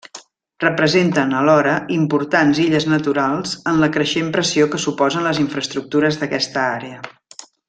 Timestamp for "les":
5.29-5.45